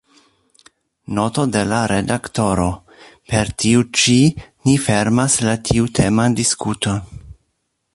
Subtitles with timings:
[1.17, 2.67] Noto de la redaktoro:
[3.33, 7.05] Per tiu ĉi ni fermas la tiuteman diskuton.